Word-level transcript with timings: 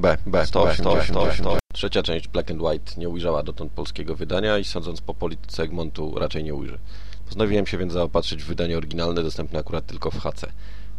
B, 0.00 0.16
B, 0.26 0.46
188. 0.46 1.46
Trzecia 1.72 2.02
część 2.02 2.28
Black 2.28 2.50
and 2.50 2.62
White 2.62 2.92
nie 2.96 3.08
ujrzała 3.08 3.42
dotąd 3.42 3.72
polskiego 3.72 4.14
wydania 4.14 4.58
i 4.58 4.64
sądząc 4.64 5.00
po 5.00 5.14
polityce 5.14 5.62
Egmontu 5.62 6.18
raczej 6.18 6.44
nie 6.44 6.54
ujrzy. 6.54 6.78
Postanowiłem 7.24 7.66
się 7.66 7.78
więc 7.78 7.92
zaopatrzyć 7.92 8.42
w 8.42 8.46
wydanie 8.46 8.76
oryginalne 8.76 9.22
dostępne 9.22 9.58
akurat 9.58 9.86
tylko 9.86 10.10
w 10.10 10.20
HC. 10.20 10.52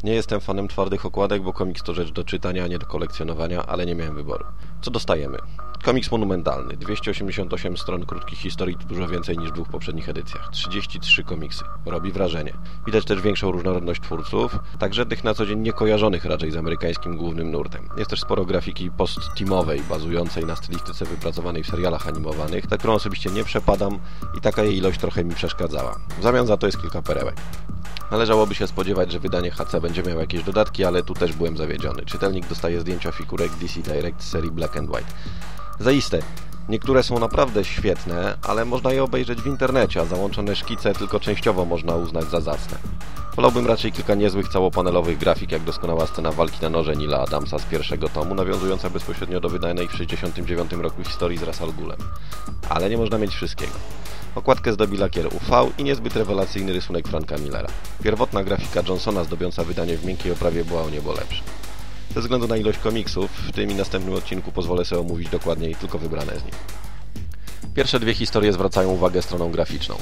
Nie 0.04 0.14
jestem 0.14 0.40
fanem 0.40 0.68
twardych 0.68 1.06
okładek, 1.06 1.42
bo 1.42 1.54
komiks 1.54 1.84
to 1.84 1.94
rzecz 1.94 2.12
do 2.12 2.24
czytania, 2.24 2.64
a 2.64 2.68
nie 2.68 2.80
do 2.80 2.86
kolekcjonowania, 2.86 3.66
ale 3.66 3.86
nie 3.86 3.96
miałem 3.96 4.16
wyboru. 4.16 4.46
Co 4.82 4.92
dostajemy? 4.92 5.38
Komiks 5.84 6.12
monumentalny. 6.12 6.78
288 6.78 7.78
stron 7.78 8.06
krótkich 8.06 8.40
historii 8.40 8.76
to 8.76 8.86
dużo 8.86 9.08
więcej 9.08 9.38
niż 9.38 9.50
w 9.50 9.54
dwóch 9.54 9.70
poprzednich 9.70 10.10
edycjach. 10.10 10.50
33 10.52 11.24
komiksy. 11.24 11.64
Robi 11.86 12.12
wrażenie. 12.12 12.54
Widać 12.86 13.06
też 13.06 13.22
większą 13.22 13.52
różnorodność 13.52 14.02
twórców, 14.02 14.60
także 14.80 15.06
tych 15.06 15.24
na 15.24 15.34
co 15.34 15.46
dzień 15.46 15.60
niekojarzonych 15.60 16.26
raczej 16.26 16.52
z 16.52 16.58
amerykańskim 16.58 17.18
głównym 17.18 17.52
nurtem. 17.52 17.90
Jest 17.98 18.10
też 18.10 18.22
sporo 18.22 18.46
grafiki 18.46 18.92
post-teamowej, 18.92 19.82
bazującej 19.90 20.46
na 20.46 20.56
stylistyce 20.56 21.06
wypracowanej 21.06 21.64
w 21.64 21.68
serialach 21.68 22.08
animowanych, 22.08 22.72
na 22.72 22.78
którą 22.78 22.94
osobiście 22.94 23.30
nie 23.30 23.44
przepadam 23.44 24.00
i 24.38 24.42
taka 24.42 24.64
jej 24.64 24.78
ilość 24.78 25.00
trochę 25.00 25.24
mi 25.24 25.36
przeszkadzała. 25.36 26.00
W 26.20 26.24
zamian 26.24 26.48
za 26.48 26.58
to 26.58 26.66
jest 26.66 26.82
kilka 26.82 27.02
perełek. 27.02 27.36
Należałoby 28.12 28.56
się 28.56 28.68
spodziewać, 28.68 29.12
że 29.12 29.20
wydanie 29.20 29.52
HC 29.52 29.82
będzie 29.82 30.04
miało 30.04 30.22
jakieś 30.22 30.44
dodatki, 30.44 30.86
ale 30.86 31.04
tu 31.04 31.14
też 31.14 31.34
byłem 31.34 31.58
zawiedziony. 31.58 32.06
Czytelnik 32.06 32.48
dostaje 32.48 32.82
zdjęcia 32.82 33.12
figurek 33.12 33.52
DC 33.52 33.80
Direct 33.80 34.24
z 34.24 34.30
serii 34.30 34.52
Black 34.52 34.78
and 34.78 34.90
White. 34.90 35.14
Zaiste, 35.80 36.20
niektóre 36.70 37.04
są 37.04 37.20
naprawdę 37.20 37.66
świetne, 37.66 38.38
ale 38.42 38.66
można 38.66 38.92
je 38.92 39.04
obejrzeć 39.04 39.42
w 39.42 39.48
internecie, 39.48 40.02
a 40.02 40.06
załączone 40.06 40.56
szkice 40.56 40.94
tylko 40.94 41.20
częściowo 41.20 41.66
można 41.66 41.96
uznać 41.96 42.26
za 42.26 42.42
zacne. 42.42 42.78
Wolałbym 43.36 43.68
raczej 43.68 43.92
kilka 43.92 44.16
niezłych 44.16 44.48
całopanelowych 44.48 45.18
grafik, 45.18 45.52
jak 45.52 45.64
doskonała 45.64 46.08
scena 46.08 46.32
walki 46.32 46.58
na 46.62 46.70
noże 46.70 46.96
Nila 46.96 47.20
Adamsa 47.20 47.60
z 47.60 47.66
pierwszego 47.66 48.10
tomu, 48.10 48.36
nawiązująca 48.36 48.90
bezpośrednio 48.90 49.40
do 49.40 49.50
wydanej 49.50 49.88
w 49.88 49.92
1969 49.92 50.84
roku 50.84 51.04
historii 51.04 51.38
z 51.38 51.44
Rasal 51.44 51.74
Gulem. 51.74 51.98
Ale 52.70 52.90
nie 52.90 52.98
można 52.98 53.18
mieć 53.18 53.36
wszystkiego. 53.36 53.74
Okładkę 54.36 54.74
zdobi 54.74 54.98
lakier 54.98 55.28
UV 55.28 55.72
i 55.78 55.84
niezbyt 55.84 56.16
rewelacyjny 56.16 56.74
rysunek 56.74 57.08
Franka 57.08 57.38
Millera. 57.38 57.70
Pierwotna 58.04 58.44
grafika 58.44 58.82
Johnsona 58.88 59.24
zdobiąca 59.24 59.64
wydanie 59.64 59.98
w 59.98 60.06
miękkiej 60.06 60.32
oprawie 60.32 60.66
była 60.66 60.82
o 60.82 60.90
niebo 60.90 61.14
lepsza. 61.14 61.44
Ze 62.14 62.22
względu 62.22 62.48
na 62.48 62.58
ilość 62.58 62.80
komiksów, 62.80 63.32
w 63.32 63.52
tym 63.52 63.72
i 63.72 63.76
następnym 63.76 64.16
odcinku 64.16 64.52
pozwolę 64.52 64.86
sobie 64.86 65.02
omówić 65.02 65.30
dokładniej 65.30 65.76
tylko 65.76 66.00
wybrane 66.00 66.40
z 66.40 66.46
nich. 66.46 66.56
Pierwsze 67.76 68.00
dwie 68.00 68.14
historie 68.14 68.54
zwracają 68.54 68.90
uwagę 68.90 69.22
stroną 69.22 69.52
graficzną. 69.52 69.96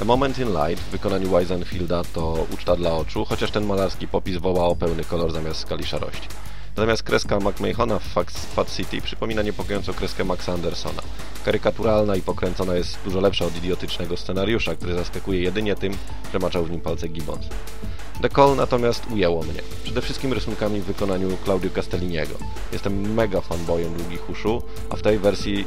A 0.00 0.04
Moment 0.04 0.38
in 0.38 0.48
Light 0.48 0.84
w 0.84 0.90
wykonaniu 0.90 1.30
Weisenfielda 1.30 2.02
to 2.14 2.46
uczta 2.54 2.76
dla 2.76 2.92
oczu, 2.92 3.24
chociaż 3.24 3.50
ten 3.50 3.66
malarski 3.66 4.08
popis 4.08 4.36
woła 4.36 4.64
o 4.66 4.76
pełny 4.76 5.04
kolor 5.04 5.32
zamiast 5.32 5.60
skali 5.60 5.84
szarości. 5.84 6.28
Natomiast 6.76 7.02
kreska 7.02 7.40
McMahona 7.40 7.98
w 7.98 8.08
Fat 8.54 8.76
City 8.76 9.00
przypomina 9.00 9.42
niepokojąco 9.42 9.94
kreskę 9.94 10.24
Maxa 10.24 10.52
Andersona. 10.52 11.02
Karykaturalna 11.44 12.16
i 12.16 12.22
pokręcona 12.22 12.74
jest 12.74 12.98
dużo 13.04 13.20
lepsza 13.20 13.44
od 13.44 13.56
idiotycznego 13.56 14.16
scenariusza, 14.16 14.74
który 14.74 14.94
zaskakuje 14.94 15.40
jedynie 15.40 15.74
tym, 15.74 15.92
że 16.32 16.38
maczał 16.38 16.64
w 16.64 16.70
nim 16.70 16.80
palce 16.80 17.08
Gibbons. 17.08 17.46
The 18.22 18.28
Call 18.28 18.56
natomiast 18.56 19.06
ujęło 19.12 19.42
mnie. 19.42 19.62
Przede 19.84 20.00
wszystkim 20.00 20.32
rysunkami 20.32 20.80
w 20.80 20.84
wykonaniu 20.84 21.28
Claudio 21.44 21.70
Castelliniego. 21.70 22.34
Jestem 22.72 23.14
mega 23.14 23.40
fanboyem 23.40 23.94
Długich 23.94 24.30
Uszu, 24.30 24.62
a 24.90 24.96
w 24.96 25.02
tej 25.02 25.18
wersji 25.18 25.64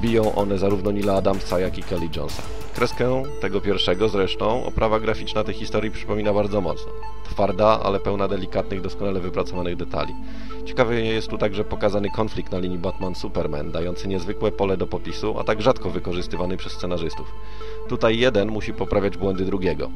biją 0.00 0.34
one 0.34 0.58
zarówno 0.58 0.90
Nila 0.90 1.14
Adamsa, 1.14 1.60
jak 1.60 1.78
i 1.78 1.82
Kelly 1.82 2.08
Jonesa. 2.16 2.42
Kreskę 2.74 3.22
tego 3.40 3.60
pierwszego 3.60 4.08
zresztą 4.08 4.64
oprawa 4.64 5.00
graficzna 5.00 5.44
tej 5.44 5.54
historii 5.54 5.90
przypomina 5.90 6.32
bardzo 6.32 6.60
mocno. 6.60 6.92
Twarda, 7.30 7.80
ale 7.82 8.00
pełna 8.00 8.28
delikatnych, 8.28 8.80
doskonale 8.80 9.20
wypracowanych 9.20 9.76
detali. 9.76 10.14
Ciekawy 10.64 11.02
jest 11.04 11.28
tu 11.28 11.38
także 11.38 11.64
pokazany 11.64 12.10
konflikt 12.10 12.52
na 12.52 12.58
linii 12.58 12.78
Batman-Superman, 12.78 13.70
dający 13.70 14.08
niezwykłe 14.08 14.52
pole 14.52 14.76
do 14.76 14.86
popisu, 14.86 15.38
a 15.38 15.44
tak 15.44 15.62
rzadko 15.62 15.90
wykorzystywany 15.90 16.56
przez 16.56 16.72
scenarzystów. 16.72 17.26
Tutaj 17.88 18.18
jeden 18.18 18.48
musi 18.50 18.72
poprawiać 18.72 19.16
błędy 19.16 19.44
drugiego. 19.44 19.90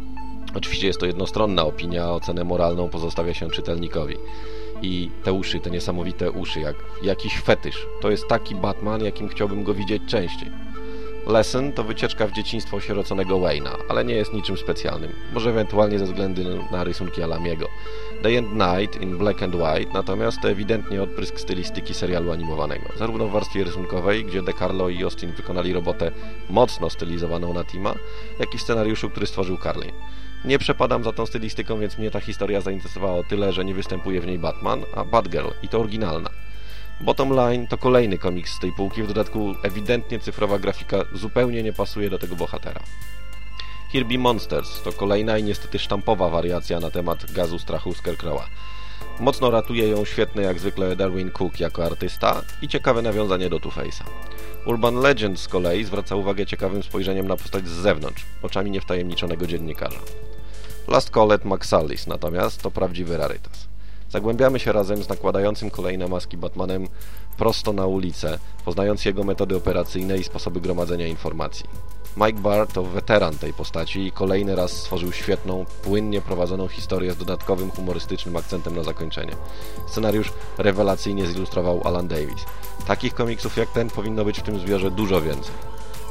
Oczywiście 0.55 0.87
jest 0.87 1.01
to 1.01 1.07
jednostronna 1.07 1.65
opinia, 1.65 2.11
ocenę 2.11 2.45
moralną 2.45 2.89
pozostawia 2.89 3.35
się 3.35 3.51
czytelnikowi. 3.51 4.17
I 4.83 5.11
te 5.25 5.33
uszy, 5.33 5.61
te 5.61 5.71
niesamowite 5.71 6.31
uszy, 6.31 6.61
jak 6.61 6.77
jakiś 7.03 7.41
fetysz. 7.41 7.87
To 8.01 8.11
jest 8.11 8.29
taki 8.29 8.55
Batman, 8.55 9.05
jakim 9.05 9.29
chciałbym 9.29 9.65
go 9.65 9.75
widzieć 9.75 10.03
częściej. 10.07 10.51
Lesson 11.27 11.73
to 11.73 11.85
wycieczka 11.85 12.27
w 12.27 12.33
dzieciństwo 12.33 12.81
sieroconego 12.81 13.37
Wayne'a, 13.37 13.77
ale 13.89 14.05
nie 14.05 14.15
jest 14.15 14.33
niczym 14.33 14.57
specjalnym. 14.57 15.13
Może 15.35 15.51
ewentualnie 15.51 15.99
ze 15.99 16.05
względu 16.05 16.43
na 16.71 16.85
rysunki 16.85 17.23
Alamiego. 17.23 17.69
Day 18.23 18.39
and 18.39 18.53
Night 18.53 19.03
in 19.03 19.19
Black 19.19 19.43
and 19.43 19.55
White 19.55 19.93
natomiast 19.95 20.41
to 20.41 20.51
ewidentnie 20.51 21.03
odprysk 21.03 21.41
stylistyki 21.41 21.95
serialu 21.95 22.33
animowanego. 22.33 22.85
Zarówno 22.99 23.29
w 23.29 23.31
warstwie 23.31 23.65
rysunkowej, 23.65 24.25
gdzie 24.25 24.43
DeCarlo 24.43 24.89
i 24.89 25.03
Austin 25.03 25.33
wykonali 25.33 25.73
robotę 25.73 26.11
mocno 26.51 26.91
stylizowaną 26.91 27.53
na 27.53 27.65
Tima, 27.65 27.95
jak 28.39 28.55
i 28.55 28.59
w 28.59 28.63
scenariuszu, 28.63 29.11
który 29.11 29.27
stworzył 29.27 29.59
Carlin. 29.63 29.93
Nie 30.45 30.59
przepadam 30.59 31.05
za 31.05 31.13
tą 31.13 31.27
stylistyką, 31.27 31.81
więc 31.81 31.99
mnie 31.99 32.11
ta 32.11 32.21
historia 32.21 32.61
zainteresowała 32.61 33.19
o 33.19 33.25
tyle, 33.25 33.53
że 33.53 33.65
nie 33.65 33.75
występuje 33.75 34.21
w 34.21 34.27
niej 34.27 34.39
Batman, 34.39 34.83
a 34.95 35.05
Batgirl 35.05 35.49
i 35.63 35.69
to 35.69 35.81
oryginalna. 35.81 36.31
Bottom 37.01 37.33
Line 37.33 37.67
to 37.67 37.79
kolejny 37.79 38.19
komiks 38.19 38.53
z 38.53 38.59
tej 38.59 38.73
półki, 38.73 39.03
w 39.03 39.07
dodatku 39.07 39.55
ewidentnie 39.63 40.19
cyfrowa 40.19 40.59
grafika 40.59 40.97
zupełnie 41.13 41.63
nie 41.63 41.73
pasuje 41.73 42.11
do 42.11 42.19
tego 42.19 42.37
bohatera. 42.37 42.81
Kirby 43.93 44.19
Monsters 44.19 44.83
to 44.83 44.93
kolejna 44.93 45.39
i 45.39 45.43
niestety 45.43 45.79
sztampowa 45.79 46.29
wariacja 46.29 46.81
na 46.81 46.91
temat 46.91 47.33
gazu 47.33 47.59
strachu 47.59 47.95
Scarecrowa. 47.95 48.47
Mocno 49.21 49.51
ratuje 49.51 49.89
ją 49.89 50.05
świetny 50.05 50.43
jak 50.43 50.59
zwykle 50.59 50.97
Darwin 50.97 51.31
Cook 51.31 51.61
jako 51.61 51.85
artysta 51.85 52.43
i 52.63 52.69
ciekawe 52.69 53.03
nawiązanie 53.03 53.51
do 53.51 53.57
Two-Face'a. 53.57 54.05
Urban 54.67 54.95
Legend 54.95 55.41
z 55.41 55.49
kolei 55.49 55.85
zwraca 55.85 56.17
uwagę 56.17 56.47
ciekawym 56.47 56.83
spojrzeniem 56.83 57.29
na 57.29 57.37
postać 57.37 57.69
z 57.69 57.73
zewnątrz, 57.73 58.25
oczami 58.43 58.71
niewtajemniczonego 58.71 59.47
dziennikarza. 59.47 60.01
Last 60.89 61.11
Call 61.11 61.33
at 61.33 61.45
McSallis 61.45 62.07
natomiast 62.07 62.63
to 62.63 62.71
prawdziwy 62.71 63.17
rarytas. 63.17 63.69
Zagłębiamy 64.11 64.59
się 64.59 64.73
razem 64.73 65.03
z 65.03 65.09
nakładającym 65.09 65.71
kolejne 65.71 66.09
maski 66.09 66.37
Batmanem 66.37 66.89
prosto 67.39 67.73
na 67.73 67.87
ulicę, 67.87 68.39
poznając 68.65 69.05
jego 69.05 69.25
metody 69.25 69.57
operacyjne 69.57 70.19
i 70.19 70.25
sposoby 70.25 70.61
gromadzenia 70.61 71.07
informacji. 71.07 71.65
Mike 72.17 72.41
Barr 72.41 72.67
to 72.67 72.83
weteran 72.83 73.39
tej 73.39 73.53
postaci 73.53 74.07
i 74.07 74.13
kolejny 74.13 74.57
raz 74.57 74.73
stworzył 74.73 75.13
świetną, 75.13 75.65
płynnie 75.83 76.21
prowadzoną 76.21 76.69
historię 76.69 77.13
z 77.13 77.17
dodatkowym 77.17 77.71
humorystycznym 77.71 78.37
akcentem 78.37 78.77
na 78.77 78.83
zakończenie. 78.83 79.33
Scenariusz 79.89 80.33
rewelacyjnie 80.59 81.27
zilustrował 81.27 81.81
Alan 81.85 82.09
Davis. 82.09 82.45
Takich 82.87 83.15
komiksów 83.15 83.57
jak 83.57 83.73
ten 83.73 83.91
powinno 83.91 84.25
być 84.25 84.41
w 84.41 84.43
tym 84.43 84.59
zbiorze 84.59 84.91
dużo 84.91 85.21
więcej. 85.21 85.55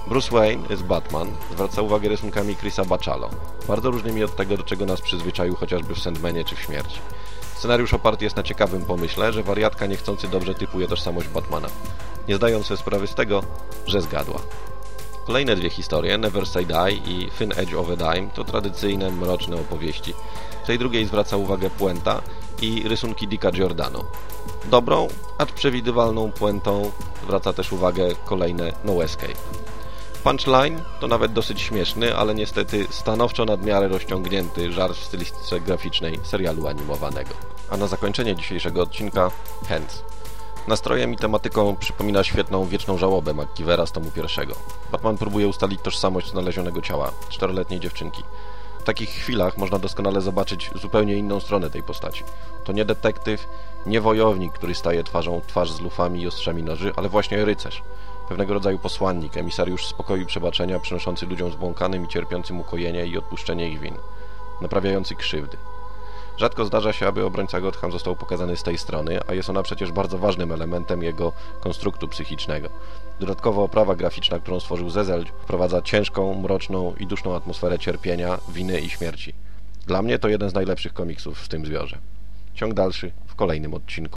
Bruce 0.07 0.31
Wayne 0.31 0.63
jest 0.69 0.83
Batman, 0.83 1.31
zwraca 1.51 1.81
uwagę 1.81 2.09
rysunkami 2.09 2.55
Chrisa 2.55 2.85
Bachalo, 2.85 3.29
bardzo 3.67 3.91
różnymi 3.91 4.23
od 4.23 4.35
tego, 4.35 4.57
do 4.57 4.63
czego 4.63 4.85
nas 4.85 5.01
przyzwyczaił 5.01 5.55
chociażby 5.55 5.95
w 5.95 5.99
Sandmanie 5.99 6.43
czy 6.43 6.55
w 6.55 6.61
Śmierci. 6.61 6.99
Scenariusz 7.55 7.93
oparty 7.93 8.23
jest 8.23 8.35
na 8.35 8.43
ciekawym 8.43 8.85
pomyśle, 8.85 9.33
że 9.33 9.43
wariatka 9.43 9.85
niechcący 9.85 10.27
dobrze 10.27 10.55
typuje 10.55 10.87
tożsamość 10.87 11.27
Batmana, 11.27 11.67
nie 12.27 12.35
zdając 12.35 12.65
sobie 12.65 12.77
sprawy 12.77 13.07
z 13.07 13.15
tego, 13.15 13.43
że 13.85 14.01
zgadła. 14.01 14.39
Kolejne 15.25 15.55
dwie 15.55 15.69
historie, 15.69 16.17
Never 16.17 16.45
Say 16.45 16.65
Die 16.65 16.91
i 16.91 17.29
Thin 17.37 17.51
Edge 17.55 17.73
of 17.73 17.87
a 17.89 17.95
Dime, 17.95 18.29
to 18.33 18.43
tradycyjne, 18.43 19.11
mroczne 19.11 19.55
opowieści. 19.55 20.13
W 20.63 20.67
tej 20.67 20.79
drugiej 20.79 21.05
zwraca 21.05 21.37
uwagę 21.37 21.69
puenta 21.69 22.21
i 22.61 22.83
rysunki 22.87 23.27
Dicka 23.27 23.51
Giordano. 23.51 24.03
Dobrą, 24.65 25.07
acz 25.37 25.51
przewidywalną 25.51 26.31
puentą 26.31 26.91
zwraca 27.23 27.53
też 27.53 27.71
uwagę 27.71 28.07
kolejne 28.25 28.73
No 28.83 29.03
Escape. 29.03 29.33
Punchline 30.25 30.81
to 30.99 31.07
nawet 31.07 31.33
dosyć 31.33 31.61
śmieszny, 31.61 32.15
ale 32.15 32.35
niestety 32.35 32.87
stanowczo 32.89 33.45
nadmiarę 33.45 33.87
rozciągnięty 33.87 34.71
żart 34.71 34.97
w 34.97 35.03
stylistyce 35.03 35.59
graficznej 35.59 36.19
serialu 36.23 36.67
animowanego. 36.67 37.29
A 37.69 37.77
na 37.77 37.87
zakończenie 37.87 38.35
dzisiejszego 38.35 38.81
odcinka 38.81 39.31
Hands. 39.69 40.03
Nastrojem 40.67 41.13
i 41.13 41.17
tematyką 41.17 41.75
przypomina 41.75 42.23
świetną 42.23 42.65
wieczną 42.65 42.97
żałobę 42.97 43.33
McKeevera 43.33 43.85
z 43.85 43.91
tomu 43.91 44.11
pierwszego. 44.11 44.55
Batman 44.91 45.17
próbuje 45.17 45.47
ustalić 45.47 45.81
tożsamość 45.81 46.31
znalezionego 46.31 46.81
ciała, 46.81 47.11
czteroletniej 47.29 47.79
dziewczynki. 47.79 48.23
Takich 48.85 49.09
chwilach 49.09 49.57
można 49.57 49.79
doskonale 49.79 50.21
zobaczyć 50.21 50.71
zupełnie 50.75 51.15
inną 51.15 51.39
stronę 51.39 51.69
tej 51.69 51.83
postaci. 51.83 52.23
To 52.63 52.73
nie 52.73 52.85
detektyw, 52.85 53.47
nie 53.85 54.01
wojownik, 54.01 54.53
który 54.53 54.75
staje 54.75 55.03
twarzą 55.03 55.41
twarz 55.47 55.71
z 55.71 55.81
lufami 55.81 56.21
i 56.21 56.27
ostrzami 56.27 56.63
noży, 56.63 56.93
ale 56.95 57.09
właśnie 57.09 57.45
rycerz. 57.45 57.83
Pewnego 58.29 58.53
rodzaju 58.53 58.79
posłannik, 58.79 59.37
emisariusz 59.37 59.87
spokoju 59.87 60.21
i 60.21 60.25
przebaczenia, 60.25 60.79
przynoszący 60.79 61.25
ludziom 61.25 61.51
zbłąkanym 61.51 62.05
i 62.05 62.07
cierpiącym 62.07 62.59
ukojenie 62.59 63.05
i 63.05 63.17
odpuszczenie 63.17 63.69
ich 63.69 63.79
win. 63.79 63.95
Naprawiający 64.61 65.15
krzywdy. 65.15 65.57
Rzadko 66.37 66.65
zdarza 66.65 66.93
się, 66.93 67.07
aby 67.07 67.25
obrońca 67.25 67.61
Gotham 67.61 67.91
został 67.91 68.15
pokazany 68.15 68.57
z 68.57 68.63
tej 68.63 68.77
strony, 68.77 69.19
a 69.27 69.33
jest 69.33 69.49
ona 69.49 69.63
przecież 69.63 69.91
bardzo 69.91 70.17
ważnym 70.17 70.51
elementem 70.51 71.03
jego 71.03 71.31
konstruktu 71.59 72.07
psychicznego. 72.07 72.69
Dodatkowo 73.19 73.63
oprawa 73.63 73.95
graficzna, 73.95 74.39
którą 74.39 74.59
stworzył 74.59 74.89
Zezel, 74.89 75.25
wprowadza 75.25 75.81
ciężką, 75.81 76.41
mroczną 76.41 76.93
i 76.99 77.07
duszną 77.07 77.35
atmosferę 77.35 77.79
cierpienia, 77.79 78.37
winy 78.49 78.79
i 78.79 78.89
śmierci. 78.89 79.33
Dla 79.87 80.01
mnie 80.01 80.19
to 80.19 80.27
jeden 80.27 80.49
z 80.49 80.53
najlepszych 80.53 80.93
komiksów 80.93 81.39
w 81.39 81.47
tym 81.47 81.65
zbiorze. 81.65 81.97
Ciąg 82.53 82.73
dalszy 82.73 83.11
w 83.27 83.35
kolejnym 83.35 83.73
odcinku. 83.73 84.13